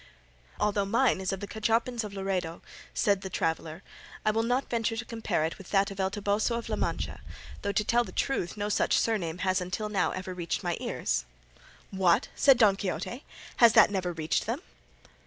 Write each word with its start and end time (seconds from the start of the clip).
'""Although 0.59 0.85
mine 0.85 1.21
is 1.21 1.31
of 1.31 1.41
the 1.41 1.47
Cachopins 1.47 2.03
of 2.03 2.11
Laredo," 2.11 2.63
said 2.91 3.21
the 3.21 3.29
traveller, 3.29 3.83
"I 4.25 4.31
will 4.31 4.41
not 4.41 4.67
venture 4.67 4.97
to 4.97 5.05
compare 5.05 5.45
it 5.45 5.59
with 5.59 5.69
that 5.69 5.91
of 5.91 5.99
El 5.99 6.09
Toboso 6.09 6.57
of 6.57 6.69
La 6.69 6.75
Mancha, 6.75 7.21
though, 7.61 7.71
to 7.71 7.83
tell 7.83 8.03
the 8.03 8.11
truth, 8.11 8.57
no 8.57 8.67
such 8.67 8.97
surname 8.97 9.37
has 9.45 9.61
until 9.61 9.89
now 9.89 10.09
ever 10.09 10.33
reached 10.33 10.63
my 10.63 10.75
ears." 10.79 11.25
"What!" 11.91 12.29
said 12.35 12.57
Don 12.57 12.77
Quixote, 12.77 13.23
"has 13.57 13.73
that 13.73 13.91
never 13.91 14.11
reached 14.11 14.47
them?" 14.47 14.63